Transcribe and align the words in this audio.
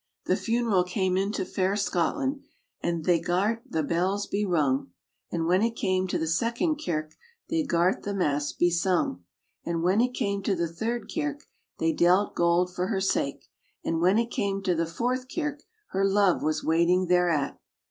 The 0.25 0.35
funeral 0.35 0.83
came 0.83 1.15
into 1.15 1.45
fair 1.45 1.75
Scotland, 1.75 2.41
And 2.81 3.05
they 3.05 3.19
gart 3.19 3.61
the 3.69 3.83
bells 3.83 4.25
be 4.25 4.43
rung; 4.43 4.89
And 5.31 5.45
when 5.45 5.61
it 5.61 5.75
came 5.75 6.07
to 6.07 6.17
the 6.17 6.25
second 6.25 6.81
kirk, 6.83 7.13
They 7.51 7.61
gart 7.61 8.01
the 8.01 8.15
mass 8.15 8.51
be 8.51 8.71
sung. 8.71 9.23
And 9.63 9.83
when 9.83 10.01
it 10.01 10.15
came 10.15 10.41
to 10.41 10.55
the 10.55 10.67
third 10.67 11.07
kirk, 11.13 11.41
They 11.77 11.93
dealt 11.93 12.33
gold 12.33 12.73
for 12.73 12.87
her 12.87 12.99
sake; 12.99 13.45
And 13.85 14.01
when 14.01 14.17
it 14.17 14.31
came 14.31 14.63
to 14.63 14.73
the 14.73 14.87
fourth 14.87 15.27
kirk, 15.31 15.61
Her 15.89 16.03
love 16.03 16.41
was 16.41 16.63
waiting 16.63 17.05
thereat. 17.05 17.59